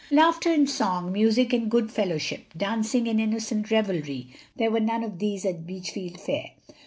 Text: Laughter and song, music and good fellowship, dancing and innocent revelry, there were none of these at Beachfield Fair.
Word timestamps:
Laughter 0.09 0.51
and 0.51 0.67
song, 0.67 1.11
music 1.13 1.53
and 1.53 1.69
good 1.69 1.91
fellowship, 1.91 2.45
dancing 2.57 3.07
and 3.07 3.21
innocent 3.21 3.69
revelry, 3.69 4.29
there 4.55 4.71
were 4.71 4.79
none 4.79 5.03
of 5.03 5.19
these 5.19 5.45
at 5.45 5.67
Beachfield 5.67 6.19
Fair. 6.19 6.53